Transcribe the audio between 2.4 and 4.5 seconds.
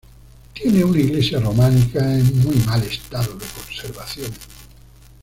muy mal estado de conservación.